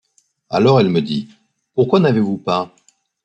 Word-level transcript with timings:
Alors 0.49 0.79
elle 0.81 0.89
me 0.89 0.99
dit: 1.03 1.27
Pourquoi 1.75 1.99
n'avez-vous 1.99 2.39
pas 2.39 2.73